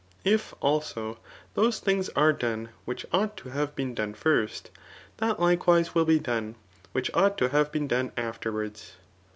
[0.25, 1.19] If, also,
[1.53, 4.71] those things are done which ought to have been done first,
[5.17, 6.55] that likewise will be done,
[6.91, 8.93] which ought to have been done afterwards.